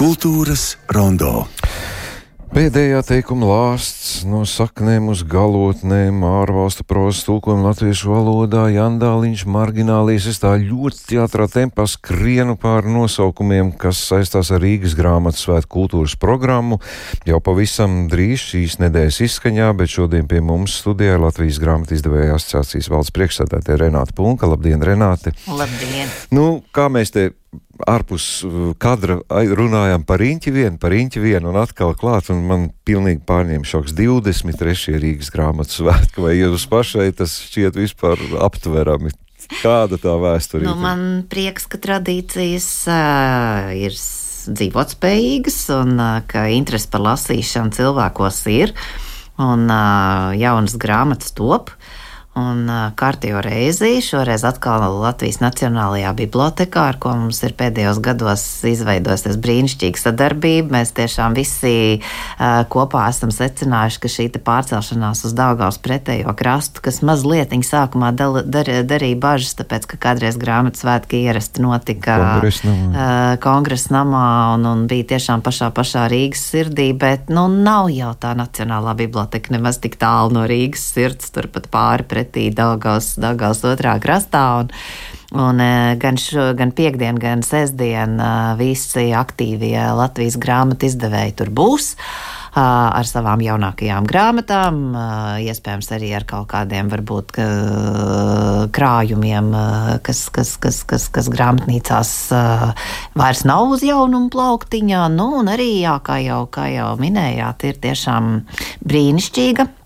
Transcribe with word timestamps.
Kultūras 0.00 0.78
rondo. 0.96 1.42
Pēdējā 2.54 3.02
teikuma 3.04 3.44
lāsts 3.50 4.22
no 4.24 4.46
saknēm 4.48 5.10
uz 5.12 5.20
galotnēm, 5.28 6.22
ārvalstu 6.24 6.86
prozas 6.88 7.26
tulkojumu 7.26 7.66
latviešu 7.68 8.08
valodā, 8.08 8.62
Jandāliņš, 8.72 9.42
marginālijas. 9.44 10.30
Es 10.32 10.40
tā 10.40 10.54
ļoti 10.56 11.04
teātrā 11.10 11.44
tempā 11.52 11.84
skrienu 11.84 12.56
pāri 12.56 12.94
nosaukumiem, 12.94 13.74
kas 13.76 14.00
saistās 14.08 14.48
ar 14.56 14.64
Rīgas 14.64 14.96
grāmatas 14.96 15.44
svētku 15.44 15.82
kultūras 15.82 16.16
programmu. 16.16 16.80
Jau 17.28 17.42
pavisam 17.44 18.06
drīz 18.08 18.46
šīs 18.54 18.78
nedēļas 18.80 19.20
izskaņā, 19.28 19.68
bet 19.76 19.92
šodien 19.92 20.24
pie 20.32 20.40
mums 20.40 20.78
studijā 20.80 21.20
Latvijas 21.20 21.60
grāmatu 21.60 21.98
izdevēja 21.98 22.40
asociācijas 22.40 22.88
valsts 22.88 23.14
priekšsēdētāja 23.20 23.84
Renāta 23.84 24.16
Punka. 24.16 24.48
Labdien, 24.48 24.80
Renāte! 24.80 25.36
Labdien! 25.44 26.08
Nu, 26.32 26.64
kā 26.72 26.88
mēs 26.88 27.12
te 27.12 27.28
ārpus 27.88 28.26
uh, 28.46 28.72
kadra 28.80 29.20
runājām 29.30 30.04
par 30.08 30.20
riņķi 30.22 30.52
vienu, 30.54 30.78
par 30.80 30.94
riņķi 30.94 31.22
vienu 31.22 31.52
un 31.52 31.58
atkal 31.60 31.94
klāt, 31.98 32.30
un 32.32 32.44
man 32.48 32.68
pilnīgi 32.88 33.22
pārņēma 33.28 33.68
šoks 33.68 33.94
23. 33.98 34.96
Rīgas 35.00 35.32
grāmatas 35.34 35.78
svētku, 35.80 36.26
vai 36.26 36.36
jums 36.38 36.66
pašai 36.70 37.10
tas 37.16 37.38
šķiet 37.48 37.78
vispār 37.80 38.20
aptverami? 38.40 39.14
Kāda 39.60 39.98
tā 39.98 40.14
vēsture 40.20 40.66
nu? 40.66 40.76
Man 40.78 41.24
prieks, 41.30 41.66
ka 41.70 41.80
tradīcijas 41.82 42.68
uh, 42.90 43.70
ir 43.74 43.96
dzīvotspējīgas 43.96 45.62
un 45.78 45.96
uh, 45.96 46.18
ka 46.30 46.46
interesi 46.52 46.90
par 46.92 47.06
lasīšanu 47.08 47.74
cilvēkos 47.76 48.44
ir 48.52 48.74
un 49.40 49.64
uh, 49.66 50.36
jaunas 50.36 50.76
grāmatas 50.80 51.32
top. 51.36 51.72
Uh, 51.72 51.96
Un 52.40 52.70
kārtējo 52.96 53.40
reizi 53.44 53.98
šoreiz 54.04 54.44
atkal 54.46 54.84
Latvijas 55.00 55.40
Nacionālajā 55.42 56.12
bibliotekā, 56.16 56.86
ar 56.92 56.98
ko 57.02 57.12
mums 57.18 57.40
ir 57.44 57.54
pēdējos 57.58 58.00
gados 58.04 58.44
izveidojusies 58.70 59.38
brīnišķīga 59.42 60.00
sadarbība. 60.00 60.72
Mēs 60.78 60.94
tiešām 60.96 61.36
visi 61.36 61.74
uh, 61.98 62.62
kopā 62.72 63.08
esam 63.10 63.32
secinājuši, 63.34 64.00
ka 64.00 64.12
šī 64.14 64.28
pārcelšanās 64.46 65.24
uz 65.28 65.34
Daugavas 65.36 65.80
pretējo 65.82 66.32
krastu, 66.38 66.84
kas 66.84 67.00
mazliet 67.06 67.52
sākumā 67.66 68.12
dal, 68.16 68.40
dar, 68.46 68.68
darīja 68.86 69.18
bažas, 69.20 69.56
tāpēc, 69.58 69.88
ka 69.90 69.98
kādreiz 70.08 70.38
grāmatas 70.40 70.84
svētki 70.84 71.24
ierasti 71.26 71.62
notika 71.64 72.16
kongresa 73.42 73.94
namā 73.98 74.24
uh, 74.24 74.54
un, 74.56 74.68
un 74.70 74.86
bija 74.90 75.10
tiešām 75.14 75.44
pašā 75.44 75.72
pašā 75.76 76.06
Rīgas 76.12 76.46
sirdī, 76.52 76.90
bet 76.96 77.28
nu 77.32 77.48
nav 77.50 77.90
jau 77.92 78.14
tā 78.20 78.32
Nacionālā 78.38 78.94
biblioteka 79.02 79.52
nemaz 79.56 79.80
tik 79.82 79.98
tālu 80.00 80.38
no 80.38 80.46
Rīgas 80.48 80.86
sirds, 80.94 81.32
turpat 81.34 81.68
pāri 81.72 82.06
pret 82.08 82.29
pretī 82.30 82.54
Daugavas, 82.54 83.16
Daugavas 83.18 83.64
otrā 83.64 83.98
krastā. 84.00 84.60
Un, 84.62 84.70
Un 85.30 85.60
gan, 86.02 86.16
šo, 86.18 86.56
gan 86.58 86.72
piekdien, 86.74 87.14
gan 87.14 87.44
sestdien 87.46 88.18
visi 88.58 89.12
aktīvie 89.14 89.78
Latvijas 89.94 90.34
grāmatu 90.42 90.88
izdevēji 90.88 91.36
tur 91.38 91.52
būs 91.54 91.94
ar 92.58 93.06
savām 93.06 93.38
jaunākajām 93.38 94.08
grāmatām, 94.10 94.80
iespējams 95.38 95.92
arī 95.94 96.10
ar 96.18 96.26
kaut 96.26 96.48
kādiem 96.50 96.90
varbūt 96.90 97.38
krājumiem, 98.74 99.54
kas, 100.02 100.26
kas, 100.34 100.56
kas, 100.58 100.82
kas, 100.82 101.06
kas 101.14 101.30
grāmatnīcās 101.30 102.12
vairs 103.14 103.46
nav 103.46 103.70
uz 103.78 103.86
jaunumu 103.86 104.34
plauktiņā. 104.34 105.06
Nu, 105.14 105.30
un 105.44 105.54
arī, 105.54 105.76
jā, 105.84 105.94
kā 106.02 106.18
jau, 106.26 106.48
kā 106.50 106.66
jau 106.74 106.96
minējāt, 106.98 107.70
ir 107.70 107.78
tiešām 107.86 108.40
brīnišķīga 108.82 109.76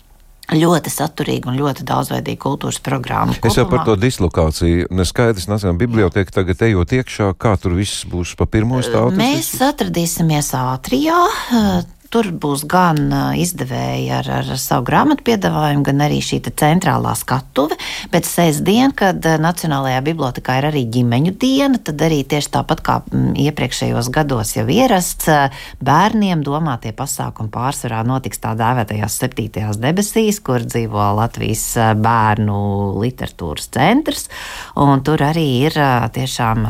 ļoti 0.52 0.92
saturīga 0.92 1.50
un 1.50 1.58
ļoti 1.58 1.86
daudzveidīga 1.88 2.40
kultūras 2.44 2.80
programma. 2.84 3.36
Es 3.46 3.56
jau 3.56 3.64
par 3.70 3.84
to 3.88 3.96
dislokāciju 4.00 4.90
neskaidrs 4.92 5.48
Nacionālajā 5.48 5.80
biblioteka 5.80 6.38
tagad 6.40 6.64
ejot 6.68 6.96
iekšā, 7.00 7.32
kā 7.40 7.56
tur 7.60 7.76
viss 7.78 8.04
būs 8.10 8.34
pa 8.38 8.48
pirmo 8.50 8.82
stāvu. 8.84 9.14
Mēs 9.16 9.54
atradīsimies 9.64 10.52
ātrijā. 10.58 11.18
Tur 12.14 12.28
būs 12.30 12.62
gan 12.70 13.08
izdevēji 13.34 14.04
ar, 14.14 14.28
ar 14.36 14.50
savu 14.60 14.84
grāmatu 14.86 15.24
piedāvājumu, 15.26 15.82
gan 15.82 16.02
arī 16.04 16.20
šī 16.22 16.36
centrālā 16.46 17.10
skatuve. 17.18 17.74
Bet 18.12 18.28
sestdien, 18.28 18.92
kad 18.94 19.18
Nacionālajā 19.42 19.98
bibliotekā 20.06 20.60
ir 20.60 20.68
arī 20.68 20.84
ģimeņu 20.94 21.32
diena, 21.42 21.80
tad 21.82 22.04
arī 22.06 22.20
tieši 22.30 22.52
tāpat 22.54 22.82
kā 22.86 23.00
iepriekšējos 23.42 24.10
gados 24.14 24.52
jau 24.54 24.62
ierasts, 24.70 25.26
bērniem 25.82 26.44
domātie 26.46 26.92
pasākumi 26.94 27.50
pārsvarā 27.50 28.04
notiks 28.06 28.38
tā 28.44 28.52
dēvētajās 28.62 29.18
septītajās 29.24 29.82
debesīs, 29.82 30.38
kur 30.38 30.62
dzīvo 30.62 31.08
Latvijas 31.18 31.66
bērnu 31.98 32.60
literatūras 33.02 33.66
centrs. 33.74 34.28
Tur 34.78 35.26
arī 35.32 35.48
ir 35.64 35.80
tiešām 36.14 36.62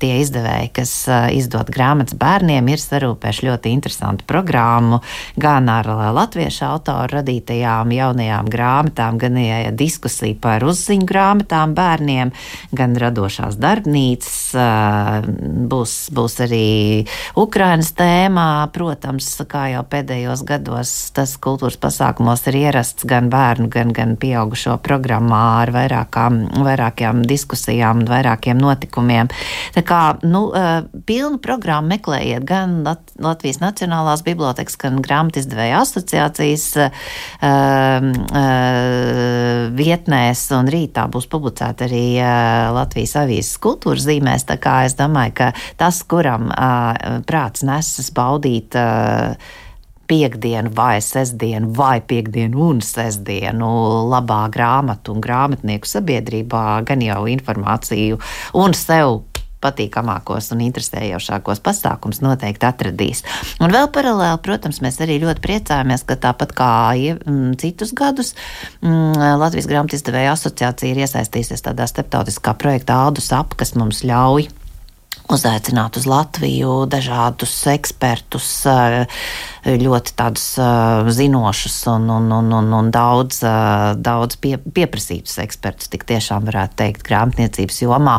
tie 0.00 0.16
izdevēji, 0.24 0.72
kas 0.80 0.96
izdod 1.36 1.68
grāmatas 1.76 2.16
bērniem, 2.16 2.72
ir 2.72 2.80
sarūpējuši 2.80 3.48
ļoti 3.50 3.76
interesantu 3.76 4.24
programmu 4.24 4.69
programmu, 4.70 5.00
gan 5.36 5.68
ar 5.68 5.86
latviešu 6.14 6.64
autoru 6.64 7.18
radītajām 7.18 7.90
jaunajām 7.90 8.48
grāmatām, 8.50 9.18
gan 9.18 9.36
ja 9.36 9.70
diskusija 9.72 10.36
par 10.40 10.64
uzziņu 10.64 11.06
grāmatām 11.06 11.74
bērniem, 11.74 12.30
gan 12.72 12.94
radošās 12.96 13.58
darbnīcas. 13.58 14.54
Būs, 15.70 16.10
būs 16.14 16.40
arī 16.44 17.06
Ukrainas 17.38 17.92
tēmā, 17.98 18.70
protams, 18.72 19.28
kā 19.50 19.70
jau 19.74 19.82
pēdējos 19.82 20.44
gados 20.46 21.10
tas 21.14 21.36
kultūras 21.36 21.78
pasākumos 21.80 22.46
ir 22.50 22.60
ierasts 22.60 23.06
gan 23.06 23.30
bērnu, 23.30 23.68
gan, 23.70 23.92
gan 23.92 24.16
pieaugušo 24.20 24.78
programmā 24.82 25.62
ar 25.64 25.74
vairākām, 25.74 26.40
vairākām 26.64 27.24
diskusijām 27.26 28.04
un 28.04 28.10
vairākiem 28.10 28.58
notikumiem. 28.60 29.30
Tā 29.74 29.84
kā, 29.86 30.02
nu, 30.22 30.48
pilnu 31.06 31.40
programmu 31.42 31.94
meklējiet 31.94 32.46
gan 32.46 32.80
Lat 32.86 33.10
Latvijas 33.20 33.60
Nacionālās 33.62 34.22
bibliotekas, 34.24 34.49
bibliotekas, 34.50 34.76
gan 34.80 35.00
grāmatizdevēja 35.04 35.80
asociācijas 35.84 36.66
uh, 36.80 36.90
uh, 37.42 38.10
vietnēs, 39.76 40.50
un 40.56 40.68
rītā 40.70 41.06
būs 41.10 41.28
publicēta 41.30 41.86
arī 41.86 42.18
uh, 42.18 42.72
Latvijas 42.74 43.16
avīzes 43.22 43.58
kultūras 43.62 44.06
zīmēs. 44.08 44.46
Tā 44.48 44.58
kā 44.58 44.84
es 44.86 44.94
domāju, 44.98 45.32
ka 45.34 45.52
tas, 45.78 46.02
kuram 46.02 46.50
uh, 46.50 47.22
prāts 47.26 47.62
nesas 47.62 48.10
baudīt 48.10 48.74
uh, 48.78 49.34
piekdienu, 50.10 50.72
vai 50.74 50.98
sestdienu, 51.00 51.70
vai 51.70 52.00
piekdienu 52.02 52.64
un 52.66 52.80
sestdienu 52.82 53.70
labā 54.10 54.48
grāmatu 54.50 55.14
un 55.14 55.22
grāmatnieku 55.22 55.86
sabiedrībā, 55.86 56.82
gan 56.88 57.04
jau 57.04 57.22
informāciju 57.30 58.18
un 58.58 58.74
sev 58.74 59.20
patīkamākos 59.64 60.50
un 60.54 60.62
interesējošākos 60.66 61.62
pasākums 61.64 62.22
noteikti 62.24 62.68
atradīs. 62.68 63.24
Un 63.60 63.74
vēl 63.74 63.90
paralēli, 63.94 64.40
protams, 64.44 64.80
mēs 64.84 65.00
arī 65.04 65.20
ļoti 65.22 65.44
priecājamies, 65.44 66.06
ka 66.08 66.18
tāpat 66.20 66.54
kā 66.56 66.70
m, 67.16 67.52
citus 67.60 67.94
gadus 67.96 68.34
m, 68.82 69.12
Latvijas 69.40 69.68
grāmatu 69.70 69.98
izdevēja 69.98 70.36
asociācija 70.36 70.94
ir 70.94 71.04
iesaistījusies 71.04 71.66
tādā 71.68 71.88
starptautiskā 71.90 72.56
projektā 72.60 73.02
Aldus 73.06 73.32
ap, 73.36 73.56
kas 73.60 73.76
mums 73.78 74.04
ļauj 74.06 74.48
uzaicināt 75.34 75.96
uz 76.00 76.06
Latviju 76.10 76.84
dažādus 76.90 77.52
ekspertus, 77.70 78.48
ļoti 79.64 80.14
tādus 80.16 80.46
zinošus 81.16 81.76
un, 81.92 82.08
un, 82.10 82.28
un, 82.34 82.50
un, 82.56 82.70
un 82.80 82.90
daudz, 82.94 83.42
daudz 84.00 84.38
pie, 84.42 84.56
pieprasītus 84.58 85.38
ekspertus, 85.44 85.90
tik 85.92 86.06
tiešām 86.08 86.48
varētu 86.48 86.78
teikt, 86.80 87.04
grāmatniecības 87.06 87.82
jomā. 87.84 88.16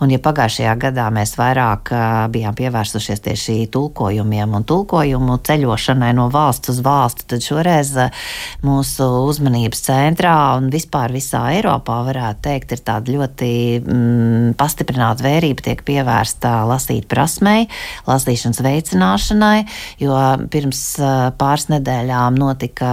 Un, 0.00 0.12
ja 0.14 0.20
pagājušajā 0.22 0.76
gadā 0.86 1.08
mēs 1.14 1.34
vairāk 1.40 1.92
bijām 2.34 2.56
pievērsušies 2.58 3.24
tieši 3.26 3.58
tulkojumiem 3.74 4.56
un 4.56 4.66
tulkojumu 4.68 5.38
ceļošanai 5.44 6.12
no 6.16 6.28
valsts 6.32 6.72
uz 6.72 6.80
valsti, 6.84 7.28
tad 7.34 7.44
šoreiz 7.44 7.92
mūsu 8.64 9.10
uzmanības 9.28 9.84
centrā 9.90 10.36
un 10.58 10.70
vispār 10.72 11.12
visā 11.14 11.44
Eiropā 11.58 12.00
varētu 12.08 12.44
teikt, 12.48 12.74
ir 12.76 12.84
tāda 12.86 13.18
ļoti 13.18 13.52
mm, 13.82 14.54
pastiprināta 14.60 15.26
vērība 15.26 15.68
tiek 15.68 15.84
pievērsta 15.86 16.53
lasīt 16.68 17.08
prasmei, 17.10 17.68
lasīšanas 18.08 18.62
veicināšanai, 18.64 19.64
jo 20.02 20.16
pirms 20.52 20.82
pāris 21.40 21.68
nedēļām 21.72 22.38
notika 22.40 22.90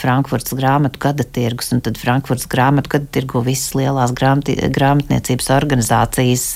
Frankfurts 0.00 0.56
grāmatu 0.58 1.00
gada 1.02 1.26
tirgus, 1.26 1.72
un 1.76 1.82
tad 1.84 2.00
Frankfurts 2.00 2.48
grāmatu 2.50 2.96
gada 2.96 3.10
tirgu 3.14 3.44
visas 3.46 3.74
lielās 3.78 4.14
grāmati, 4.16 4.56
grāmatniecības 4.72 5.50
organizācijas 5.56 6.46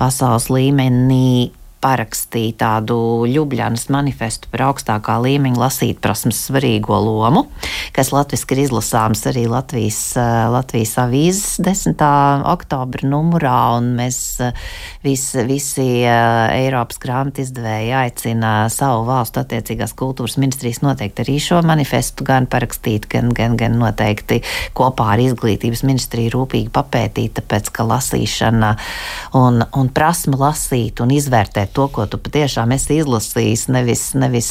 pasaules 0.00 0.50
līmenī 0.52 1.52
parakstīja 1.84 2.56
tādu 2.62 2.96
Ljubljanas 3.28 3.88
manifestu 3.92 4.48
par 4.52 4.70
augstākā 4.70 5.18
līmeņa 5.24 5.60
lasīt 5.60 6.00
prasmes 6.04 6.40
svarīgo 6.46 6.96
lomu, 7.04 7.44
kas 7.96 8.12
latviski 8.14 8.56
ir 8.56 8.64
izlasāms 8.64 9.24
arī 9.28 9.44
Latvijas, 9.50 10.00
eh, 10.16 10.30
Latvijas 10.52 10.94
avīzes 11.02 11.60
10. 11.64 12.04
oktobra 12.54 13.08
numurā, 13.08 13.58
un 13.78 13.92
mēs 13.98 14.18
eh, 14.44 14.54
visi, 15.04 15.44
visi 15.48 15.88
eh, 16.00 16.64
Eiropas 16.64 17.00
grāmatu 17.02 17.44
izdevēji 17.44 17.92
aicina 18.00 18.54
savu 18.72 19.04
valstu 19.10 19.42
attiecīgās 19.44 19.92
kultūras 19.98 20.38
ministrijas 20.40 20.80
noteikti 20.84 21.26
arī 21.26 21.36
šo 21.42 21.60
manifestu 21.66 22.24
gan 22.24 22.48
parakstīt, 22.50 23.08
gan, 23.12 23.32
gan, 23.36 23.58
gan 23.60 23.76
noteikti 23.80 24.40
kopā 24.76 25.12
ar 25.14 25.24
izglītības 25.26 25.84
ministriju 25.84 26.32
rūpīgi 26.38 26.72
papētīt, 26.74 27.36
tāpēc, 27.40 27.70
ka 27.74 27.86
lasīšana 27.92 28.74
un, 29.36 29.60
un 29.68 29.92
prasme 29.94 30.40
lasīt 30.40 31.04
un 31.04 31.12
izvērtēt 31.14 31.73
to, 31.74 31.88
ko 31.92 32.06
tu 32.10 32.20
patiešām 32.22 32.74
esi 32.76 33.00
izlasījis, 33.02 33.66
nevis, 33.74 34.04
nevis, 34.18 34.50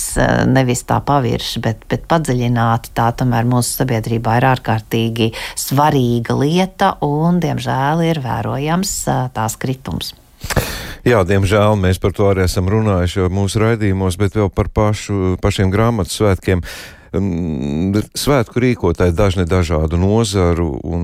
nevis 0.49 0.83
tā 0.89 0.99
pavirši, 1.05 1.61
bet, 1.63 1.85
bet 1.91 2.07
padziļināti. 2.11 2.93
Tā 2.97 3.09
tomēr 3.19 3.47
mūsu 3.49 3.79
sabiedrībā 3.81 4.39
ir 4.39 4.49
ārkārtīgi 4.53 5.31
svarīga 5.59 6.35
lieta, 6.39 6.95
un, 7.05 7.39
diemžēl, 7.43 8.03
ir 8.11 8.21
vērojams 8.23 8.97
tās 9.35 9.57
kritums. 9.61 10.13
Jā, 11.03 11.23
diemžēl 11.27 11.75
mēs 11.79 11.99
par 11.99 12.13
to 12.15 12.29
arī 12.31 12.45
esam 12.45 12.69
runājuši 12.71 13.27
mūsu 13.31 13.59
raidījumos, 13.63 14.15
bet 14.19 14.37
vēl 14.39 14.51
par 14.55 14.69
pašu, 14.71 15.37
pašiem 15.43 15.71
grāmatu 15.73 16.15
svētkiem. 16.15 16.63
Svētku 17.13 18.61
rīkotāji 18.63 19.13
dažni 19.13 19.45
dažādu 19.45 19.99
nozaru 20.01 20.71
un, 20.81 21.03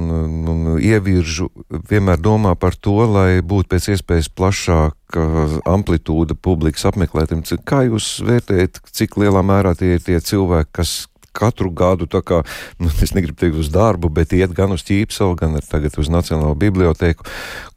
un 0.50 0.64
ieviržu 0.82 1.52
vienmēr 1.70 2.18
domā 2.18 2.56
par 2.58 2.74
to, 2.74 2.98
lai 3.06 3.44
būtu 3.46 3.70
pēc 3.76 3.92
iespējas 3.94 4.32
plašāka 4.34 5.28
amplitūda 5.70 6.34
publikas 6.34 6.88
apmeklētiem. 6.90 7.46
Kā 7.62 7.84
jūs 7.86 8.18
vērtējat, 8.26 8.82
cik 8.90 9.20
lielā 9.22 9.46
mērā 9.46 9.76
tie 9.78 9.96
ir 10.00 10.04
tie 10.06 10.18
cilvēki, 10.18 10.74
kas 10.82 10.98
katru 11.40 11.70
gadu, 11.70 12.10
kā, 12.10 12.42
nu, 12.82 12.90
es 12.90 13.14
negribu 13.14 13.38
teikt 13.38 13.62
uz 13.62 13.70
darbu, 13.74 14.10
bet 14.10 14.34
iet 14.34 14.54
gan 14.58 14.74
uz 14.74 14.84
ķīpselu, 14.88 15.38
gan 15.40 15.58
tagad 15.70 15.98
uz 16.02 16.10
Nacionālo 16.10 16.58
bibliotēku. 16.58 17.28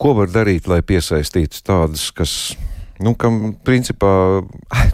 Ko 0.00 0.16
var 0.18 0.32
darīt, 0.32 0.70
lai 0.72 0.80
piesaistītu 0.80 1.60
tādus, 1.66 2.08
kas 2.16 2.54
nu, 3.02 3.14
kam 3.18 3.54
principā 3.66 4.42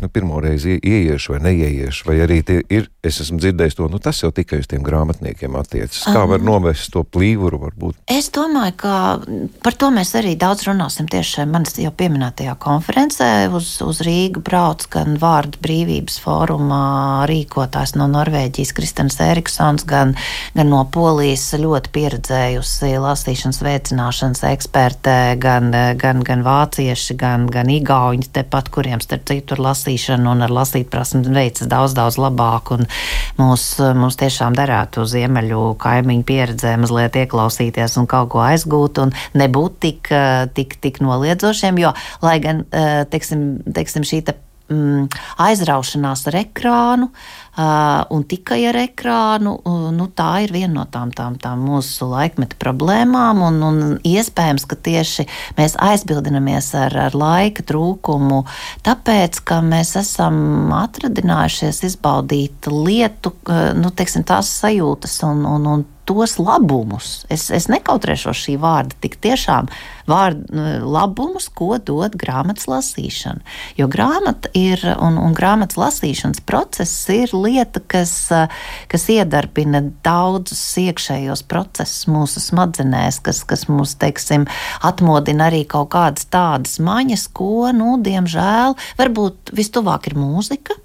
nu, 0.02 0.11
pirmo 0.12 0.41
reizi 0.43 0.79
ieiešu 0.79 1.37
vai 1.37 1.43
neieiešu, 1.49 2.08
vai 2.08 2.19
arī 2.25 2.41
tie 2.46 2.61
ir, 2.73 2.88
es 3.08 3.20
esmu 3.25 3.40
dzirdējis 3.43 3.76
to, 3.78 3.88
nu, 3.90 4.00
tas 4.02 4.20
jau 4.22 4.31
tikai 4.34 4.60
uz 4.62 4.69
tiem 4.70 4.84
grāmatniekiem 4.87 5.56
attiecas. 5.58 6.05
Kā 6.08 6.25
var 6.28 6.43
novest 6.44 6.90
to 6.94 7.02
plīvuru 7.05 7.60
varbūt? 7.62 7.99
Es 8.10 8.31
domāju, 8.34 8.75
ka 8.81 8.94
par 9.64 9.76
to 9.78 9.90
mēs 9.94 10.14
arī 10.19 10.34
daudz 10.38 10.66
runāsim 10.69 11.08
tieši 11.10 11.46
manis 11.49 11.76
jau 11.81 11.93
pieminētajā 11.94 12.55
konferencē. 12.62 13.31
Uz, 13.55 13.70
uz 13.84 14.02
Rīgu 14.05 14.43
brauc 14.44 14.87
gan 14.93 15.19
vārdu 15.20 15.60
brīvības 15.64 16.19
fórumā 16.25 17.26
rīkotājs 17.31 17.96
no 17.99 18.08
Norvēģijas 18.12 18.75
Kristins 18.76 19.19
Eriksons, 19.25 19.87
gan, 19.88 20.14
gan 20.56 20.72
no 20.72 20.84
Polijas 20.93 21.46
ļoti 21.58 21.93
pieredzējusi 21.94 22.93
lasīšanas 23.02 23.62
veicināšanas 23.64 24.44
eksperte, 24.52 25.16
gan, 25.40 25.70
gan, 26.00 26.22
gan 26.26 26.44
vācieši, 26.46 27.16
gan, 27.19 27.49
gan 27.52 27.70
igauņi 27.72 28.31
tepat, 28.38 28.70
kuriem 28.75 29.02
starp 29.05 29.28
citu 29.31 29.56
ar 29.56 29.64
lasīšanu 29.70 30.32
un 30.34 30.46
ar 30.46 30.55
lasīt 30.55 30.90
prasmi 30.93 31.25
veicas 31.26 31.69
daudz, 31.70 31.96
daudz 31.99 32.19
labāk. 32.20 32.75
Mums, 33.39 33.65
mums 33.99 34.19
tiešām 34.19 34.56
derētu 34.59 35.05
ziemeļu 35.06 35.62
kaimiņu 35.79 36.27
pieredzē 36.27 36.75
mazliet 36.81 37.21
ieklausīties 37.21 37.95
un 38.00 38.09
kaut 38.11 38.33
ko 38.35 38.43
aizgūt 38.43 39.03
un 39.05 39.15
nebūt 39.39 39.79
tik, 39.85 40.12
tik, 40.59 40.77
tik 40.83 41.00
noliedzošiem, 41.05 41.79
jo, 41.85 41.95
lai 42.25 42.39
gan, 42.43 42.65
teiksim, 43.12 43.49
teiksim 43.75 44.06
šī 44.09 44.25
te 44.27 44.35
mm, 44.73 45.09
aizraušanās 45.44 46.26
ar 46.31 46.38
ekrānu 46.43 47.09
uh, 47.09 48.05
un 48.15 48.25
tikai 48.29 48.61
ar 48.70 48.79
ekrānu, 48.85 49.55
uh, 49.59 49.88
nu, 49.94 50.09
tā 50.15 50.31
ir 50.44 50.55
viena 50.55 50.73
no 50.79 50.87
tām, 50.91 51.12
tām, 51.15 51.38
tām 51.41 51.65
mūsu 51.69 52.09
laikmeta 52.11 52.59
problēmām. 52.61 53.43
Un, 53.49 53.61
un 53.65 53.81
iespējams, 54.06 54.67
ka 54.69 54.79
tieši 54.88 55.26
mēs 55.59 55.76
aizbildinamies 55.88 56.73
ar, 56.79 56.97
ar 57.09 57.19
laika 57.19 57.65
trūkumu, 57.69 58.44
tāpēc, 58.87 59.43
ka 59.49 59.61
mēs 59.65 59.97
esam 60.00 60.73
atradinājušies 60.79 61.85
izbaudīt 61.91 62.70
lietu, 62.73 63.35
uh, 63.49 63.70
nu, 63.79 63.93
teiksim, 63.94 64.26
tās 64.29 64.53
sajūtas 64.62 65.20
un, 65.29 65.47
un, 65.49 65.70
un 65.76 65.87
tos 66.08 66.38
labumus. 66.40 67.26
Es, 67.32 67.49
es 67.52 67.69
nekautrēšos 67.69 68.46
šī 68.46 68.56
vārda, 68.62 68.96
tik 69.02 69.19
tiešām 69.20 69.69
vārdu 70.08 70.64
labumus, 70.88 71.50
ko 71.52 71.76
dod 71.76 72.16
grāmatas 72.16 72.64
lasīšana. 72.70 73.44
Jo 73.76 73.90
grāmata 73.93 74.49
ir 74.56 74.81
un, 74.96 75.19
un 75.20 75.37
grāmatas 75.37 75.76
lasīšanas 75.81 76.40
process 76.49 77.05
ir 77.12 77.34
lieta, 77.37 77.82
kas, 77.84 78.14
kas 78.88 79.06
iedarbina 79.12 79.84
daudzus 80.06 80.64
iekšējos 80.81 81.44
procesus 81.50 82.08
mūsu 82.08 82.40
smadzenēs, 82.43 83.20
kas, 83.25 83.44
kas 83.49 83.69
mūs, 83.69 83.99
teiksim, 84.00 84.49
atmodina 84.81 85.50
arī 85.52 85.64
kaut 85.69 85.93
kādas 85.93 86.28
tādas 86.32 86.78
maņas, 86.81 87.28
ko, 87.37 87.69
nu, 87.76 87.99
diemžēl, 88.00 88.78
varbūt 89.00 89.52
vistuvāk 89.58 90.08
ir 90.08 90.16
mūzika 90.19 90.81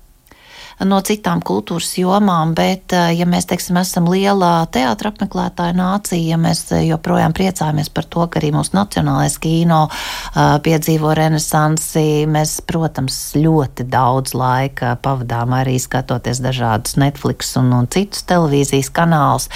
no 0.81 0.99
citām 1.05 1.41
kultūras 1.45 1.91
jomām, 1.99 2.53
bet, 2.57 2.93
eh, 2.93 3.13
ja 3.17 3.27
mēs, 3.29 3.47
teiksim, 3.49 3.77
esam 3.81 4.07
liela 4.09 4.65
teātra 4.73 5.11
apmeklētāja 5.13 5.75
nācija, 5.77 6.33
ja 6.33 6.37
mēs 6.41 6.65
eh, 6.71 6.85
joprojām 6.89 7.35
priecājamies 7.35 7.91
par 7.93 8.07
to, 8.09 8.27
ka 8.27 8.41
arī 8.41 8.53
mūsu 8.55 8.75
nacionālais 8.77 9.37
kino 9.41 9.85
uh, 9.87 10.57
piedzīvo 10.63 11.13
renesansi, 11.17 12.25
mēs, 12.29 12.55
protams, 12.67 13.17
ļoti 13.37 13.85
daudz 13.89 14.33
laika 14.37 14.95
pavadām 15.03 15.55
arī 15.57 15.77
skatoties 15.81 16.41
dažādus 16.43 16.97
Netflix 17.01 17.53
un, 17.59 17.73
un 17.75 17.89
citus 17.91 18.25
televīzijas 18.29 18.91
kanālus. 18.93 19.49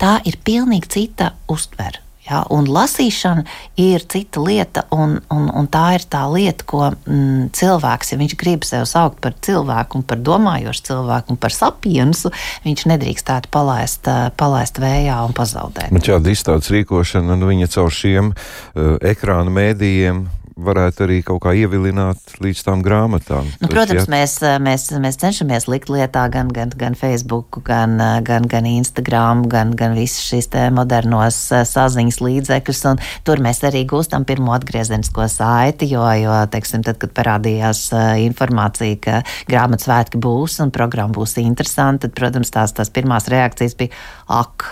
Tā 0.00 0.18
ir 0.28 0.38
pilnīgi 0.44 0.92
cita 0.96 1.32
uztvere. 1.52 2.02
Ja, 2.32 2.40
un 2.48 2.64
lasīšana 2.70 3.44
ir 3.80 4.04
cita 4.08 4.40
lieta, 4.40 4.86
un, 4.94 5.18
un, 5.32 5.48
un 5.52 5.68
tā 5.72 5.98
ir 5.98 6.06
tā 6.08 6.22
lieta, 6.32 6.64
ko 6.68 6.86
mm, 6.94 7.50
cilvēks, 7.56 8.12
ja 8.14 8.20
viņš 8.20 8.34
grib 8.40 8.64
sevi 8.64 8.88
saukt 8.88 9.20
par 9.24 9.36
cilvēku, 9.44 10.00
un 10.00 10.06
par 10.08 10.22
domājošu 10.24 10.86
cilvēku, 10.88 11.34
un 11.34 11.40
par 11.42 11.52
sapiensu, 11.52 12.32
viņš 12.64 12.86
nedrīkstētu 12.94 13.52
palaist, 13.52 14.08
palaist 14.40 14.80
vējā 14.80 15.18
un 15.26 15.36
pazaudēt. 15.36 15.92
Bet 15.92 16.08
šāda 16.08 16.32
izstādes 16.32 16.72
rīkošana, 16.72 17.36
nu, 17.36 17.50
viņa 17.52 17.68
caur 17.74 17.92
šiem 17.92 18.32
uh, 18.32 18.94
ekrāna 19.12 19.52
mēdījiem 19.52 20.24
varētu 20.56 21.04
arī 21.06 21.18
kaut 21.26 21.42
kā 21.44 21.52
ievilināt 21.56 22.36
līdz 22.42 22.62
tām 22.66 22.82
grāmatām. 22.84 23.48
Nu, 23.60 23.66
Tas, 23.66 23.72
protams, 23.72 24.04
jā. 24.04 24.10
mēs, 24.12 24.34
mēs, 24.62 24.86
mēs 25.02 25.18
cenšamies 25.22 25.68
likt 25.70 25.90
lietā 25.92 26.26
gan, 26.32 26.50
gan, 26.52 26.72
gan 26.78 26.96
Facebook, 26.98 27.62
gan, 27.66 27.96
gan, 28.26 28.46
gan 28.50 28.68
Instagram, 28.68 29.46
gan, 29.52 29.74
gan 29.78 29.96
visas 29.98 30.22
šīs 30.28 30.50
modernos 30.74 31.38
saziņas 31.70 32.20
līdzekļus, 32.24 32.84
un 32.92 33.02
tur 33.26 33.42
mēs 33.44 33.62
arī 33.68 33.84
gūstam 33.88 34.26
pirmo 34.28 34.54
atgriezenisko 34.56 35.26
saiti, 35.32 35.90
jo, 35.94 36.04
jo 36.20 36.38
teiksim, 36.52 36.84
tad, 36.86 37.00
kad 37.02 37.14
parādījās 37.16 37.88
informācija, 38.26 39.00
ka 39.02 39.20
grāmatas 39.50 39.88
svētki 39.88 40.20
būs 40.22 40.60
un 40.64 40.72
programma 40.74 41.16
būs 41.16 41.38
interesanta, 41.42 42.06
tad, 42.06 42.16
protams, 42.18 42.52
tās, 42.54 42.74
tās 42.76 42.92
pirmās 42.92 43.30
reakcijas 43.32 43.78
bija 43.78 43.94
ak! 44.28 44.70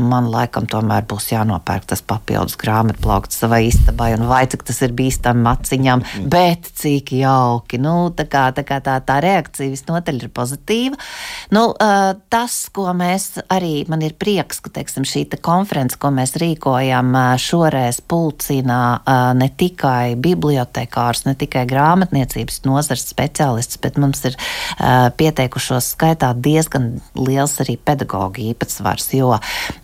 Man 0.00 0.26
laikam 0.26 0.66
tomēr 0.66 1.04
būs 1.06 1.28
jānopērk 1.30 1.86
tas 1.92 2.02
papildus 2.02 2.56
grāmatplaukts 2.58 3.38
savai 3.38 3.64
istabai, 3.68 4.10
un 4.16 4.26
vai 4.26 4.42
cik 4.50 4.64
tas 4.66 4.80
ir 4.82 4.94
bīstami 4.96 5.44
maciņām, 5.44 6.02
mm. 6.02 6.30
bet 6.32 6.66
cik 6.80 7.12
jauki. 7.20 7.78
Nu, 7.82 8.10
tā, 8.16 8.26
kā, 8.30 8.48
tā, 8.56 8.64
kā 8.66 8.80
tā, 8.82 8.96
tā 9.06 9.20
reakcija 9.22 9.70
visnotaļ 9.70 10.18
ir 10.18 10.32
pozitīva. 10.34 10.98
Nu, 11.54 11.66
tas, 12.32 12.56
ko 12.74 12.88
mēs 12.96 13.28
arī, 13.52 13.84
man 13.90 14.02
ir 14.06 14.16
prieks, 14.18 14.58
ka 14.64 14.72
teiksim, 14.74 15.06
šī 15.06 15.24
te 15.30 15.38
konference, 15.38 15.98
ko 16.00 16.10
mēs 16.14 16.34
rīkojam, 16.42 17.14
šoreiz 17.40 18.00
pulcina 18.02 18.80
ne 19.38 19.50
tikai 19.62 20.16
bibliotekārs, 20.18 21.24
ne 21.28 21.36
tikai 21.38 21.66
grāmatniecības 21.70 22.64
nozars 22.66 23.06
speciālists, 23.14 23.78
bet 23.82 24.00
mums 24.02 24.26
ir 24.26 24.38
pieteikušos 25.18 25.94
skaitā 25.94 26.32
diezgan 26.34 26.96
liels 27.14 27.60
arī 27.62 27.78
pedagoģa 27.78 28.50
īpatsvars, 28.50 29.10
jo 29.14 29.32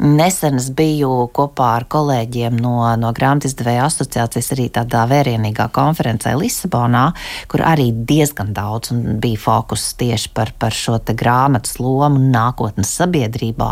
Nesen 0.01 0.57
es 0.57 0.71
biju 0.73 1.27
kopā 1.37 1.75
ar 1.77 1.85
kolēģiem 1.93 2.57
no, 2.63 2.75
no 2.97 3.11
grāmatizdevēja 3.17 3.85
asociācijas 3.85 4.49
arī 4.55 4.69
tādā 4.73 5.03
vērienīgā 5.11 5.67
konferencē 5.77 6.33
Lisabonā, 6.41 7.11
kur 7.53 7.65
arī 7.69 7.91
diezgan 7.93 8.55
daudz 8.57 8.95
bija 9.21 9.43
fokus 9.43 9.91
tieši 10.01 10.33
par, 10.33 10.55
par 10.57 10.73
šo 10.73 10.97
grāmatas 11.05 11.77
lomu 11.83 12.23
nākotnes 12.33 12.95
sabiedrībā. 12.97 13.71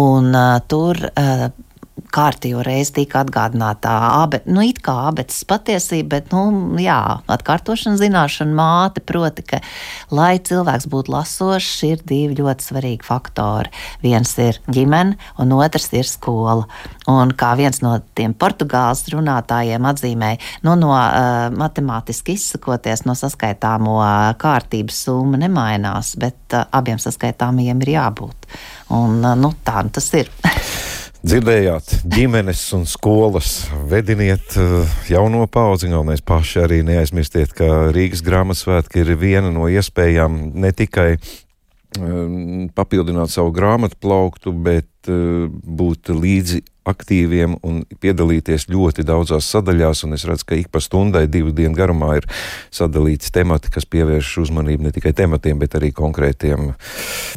Un, 0.00 0.32
uh, 0.32 0.56
tur 0.68 1.04
uh, 1.10 1.48
kārtīgi 2.14 2.62
reizi 2.66 2.94
tika 3.00 3.22
atgādināta 3.24 3.92
abe, 4.22 4.40
nu, 4.48 4.62
it 4.66 4.80
kā 4.84 4.94
abetes 5.08 5.42
patiesība, 5.48 6.18
bet, 6.18 6.32
nu, 6.34 6.78
jā, 6.82 6.98
atkārtošana 7.30 8.00
zināšana 8.00 8.54
māte, 8.58 9.02
proti, 9.04 9.44
ka, 9.46 9.60
lai 10.14 10.36
cilvēks 10.44 10.88
būtu 10.90 11.14
lasošs, 11.14 11.82
ir 11.88 12.04
divi 12.08 12.38
ļoti 12.40 12.68
svarīgi 12.70 13.06
faktori. 13.06 13.72
Viens 14.04 14.34
ir 14.42 14.60
ģimene, 14.72 15.18
un 15.42 15.54
otrs 15.58 15.90
ir 15.96 16.08
skola. 16.08 16.68
Un 17.08 17.32
kā 17.38 17.54
viens 17.58 17.80
no 17.84 17.94
tiem 18.18 18.34
portugāles 18.36 19.06
runātājiem 19.12 19.86
atzīmēja, 19.88 20.40
nu, 20.66 20.76
no 20.80 20.92
uh, 20.92 21.48
matemātiski 21.54 22.36
izsakoties, 22.36 23.06
no 23.08 23.16
saskaitāmo 23.18 23.98
uh, 24.02 24.32
kārtības 24.40 25.04
summa 25.06 25.40
nemainās, 25.40 26.14
bet 26.20 26.56
uh, 26.56 26.66
abiem 26.76 27.00
saskaitāmajiem 27.00 27.86
ir 27.86 27.94
jābūt. 27.96 28.50
Un, 28.92 29.22
uh, 29.22 29.36
nu, 29.38 29.54
tā 29.64 29.80
nu 29.84 29.96
tas 29.96 30.12
ir. 30.20 30.32
Dzirdējāt, 31.28 31.90
ģimenes 32.08 32.60
un 32.72 32.86
skolas. 32.88 33.66
Vediniet 33.90 34.54
eh, 34.56 34.92
jauno 35.12 35.42
paudzi, 35.52 35.90
galvenais 35.92 36.22
paši 36.24 36.62
arī 36.62 36.78
neaizmirstiet, 36.88 37.52
ka 37.52 37.90
Rīgas 37.92 38.22
grāmatsvētki 38.24 39.02
ir 39.02 39.10
viena 39.20 39.50
no 39.52 39.66
iespējām 39.68 40.38
ne 40.56 40.70
tikai 40.72 41.18
um, 42.00 42.70
papildināt 42.72 43.34
savu 43.34 43.52
grāmatu 43.52 44.00
plauktu, 44.00 44.54
bet 44.56 44.88
uh, 45.12 45.52
būt 45.52 46.08
līdzi 46.16 46.62
aktīviem 46.88 47.58
un 47.66 47.82
piedalīties 48.02 48.68
ļoti 48.72 49.04
daudzās 49.06 49.48
sadaļās, 49.52 50.04
un 50.06 50.16
es 50.16 50.24
redzu, 50.28 50.46
ka 50.48 50.58
ik 50.58 50.70
pa 50.72 50.82
stundai 50.82 51.26
divu 51.30 51.52
dienu 51.54 51.76
garumā 51.76 52.14
ir 52.20 52.28
sadalīts 52.74 53.32
temati, 53.34 53.72
kas 53.74 53.86
pievērš 53.88 54.34
uzmanību 54.44 54.88
ne 54.88 54.92
tikai 54.94 55.12
tematiem, 55.16 55.58
bet 55.60 55.76
arī 55.78 55.92
konkrētiem. 55.96 56.72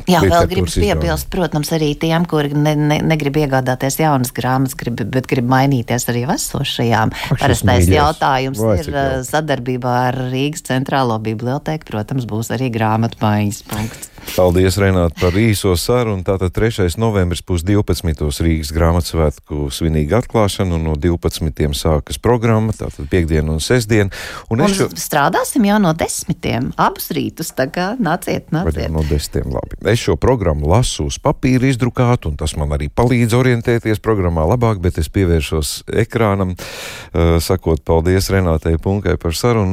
Jā, 0.10 0.24
vēl 0.26 0.50
gribu 0.52 0.72
piebilst, 0.72 1.30
protams, 1.34 1.72
arī 1.76 1.94
tiem, 2.00 2.26
kuri 2.30 2.54
ne, 2.56 2.76
ne, 2.80 3.00
negrib 3.12 3.42
iegādāties 3.44 4.00
jaunas 4.02 4.34
grāmatas, 4.36 4.78
grib, 4.80 5.02
bet 5.14 5.30
grib 5.30 5.50
mainīties 5.52 6.08
arī 6.12 6.26
esošajām. 6.36 7.14
Parastais 7.42 7.90
jautājums 7.92 8.62
Vai, 8.62 8.78
ir 8.82 8.92
jau. 8.94 9.08
sadarbībā 9.28 9.98
ar 10.12 10.22
Rīgas 10.32 10.66
centrālo 10.70 11.18
bibliotēku, 11.24 11.88
protams, 11.92 12.28
būs 12.30 12.54
arī 12.56 12.72
grāmatu 12.74 13.22
maiņas 13.24 13.64
punkts. 13.72 14.11
Paldies, 14.32 14.78
Renāt, 14.80 15.16
par 15.20 15.36
īso 15.36 15.74
sarunu. 15.80 16.24
Tātad 16.26 16.54
3. 16.56 16.88
novembris 17.02 17.42
būs 17.46 17.66
12. 17.68 18.22
Rīgas 18.46 18.72
grāmatsvētku 18.76 19.68
svinīga 19.74 20.22
atklāšana, 20.22 20.78
un 20.78 20.86
no 20.88 20.96
12. 20.96 21.52
sākas 21.78 22.20
programma, 22.22 22.74
tātad 22.76 23.10
piekdiena 23.12 23.52
un 23.56 23.62
sestdiena. 23.64 24.10
Un, 24.50 24.64
un 24.64 24.72
šo... 24.72 24.88
strādāsim 24.98 25.66
jau 25.68 25.80
no 25.84 25.92
desmitiem, 25.98 26.72
abus 26.80 27.10
rītus, 27.16 27.52
tā 27.58 27.68
kā 27.74 27.92
nāciet, 28.00 28.50
nāciet. 28.56 28.88
No 28.94 29.04
desmitiem, 29.08 29.52
labi. 29.52 29.80
Es 29.92 30.02
šo 30.06 30.16
programmu 30.22 30.70
lasu 30.72 31.10
uz 31.12 31.20
papīra 31.22 31.70
izdrukātu, 31.72 32.32
un 32.32 32.40
tas 32.40 32.56
man 32.60 32.74
arī 32.78 32.88
palīdz 32.94 33.36
orientēties 33.38 34.02
programmā 34.04 34.48
labāk, 34.54 34.82
bet 34.84 34.98
es 35.02 35.12
pievēršos 35.14 35.74
ekrānam, 36.06 36.56
uh, 36.56 37.38
sakot 37.44 37.84
paldies 37.86 38.32
Renātei 38.34 38.80
Punkai 38.82 39.18
par 39.22 39.36
sarunu. 39.38 39.70